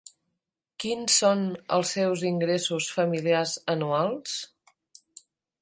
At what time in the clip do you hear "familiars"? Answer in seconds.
2.97-3.55